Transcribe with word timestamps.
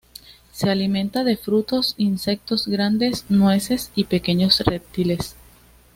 Se 0.51 0.67
alimenta 0.67 1.23
de 1.23 1.37
frutos, 1.37 1.93
insectos 1.99 2.67
grandes, 2.67 3.25
nueces 3.29 3.91
y 3.93 4.05
pequeños 4.05 4.59
reptiles. 4.61 5.35